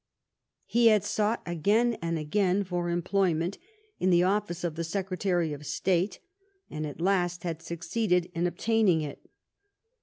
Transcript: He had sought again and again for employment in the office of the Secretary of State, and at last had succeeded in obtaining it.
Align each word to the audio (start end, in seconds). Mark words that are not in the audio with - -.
He 0.65 0.87
had 0.87 1.03
sought 1.03 1.43
again 1.45 1.95
and 2.01 2.17
again 2.17 2.63
for 2.63 2.89
employment 2.89 3.59
in 3.99 4.09
the 4.09 4.23
office 4.23 4.63
of 4.63 4.73
the 4.73 4.83
Secretary 4.83 5.53
of 5.53 5.63
State, 5.63 6.17
and 6.71 6.87
at 6.87 6.99
last 6.99 7.43
had 7.43 7.61
succeeded 7.61 8.31
in 8.33 8.47
obtaining 8.47 9.01
it. 9.01 9.29